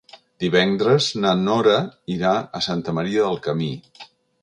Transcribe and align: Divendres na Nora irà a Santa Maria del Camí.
Divendres 0.43 1.09
na 1.25 1.35
Nora 1.43 1.77
irà 2.17 2.35
a 2.61 2.65
Santa 2.71 2.99
Maria 3.01 3.31
del 3.31 3.43
Camí. 3.49 3.73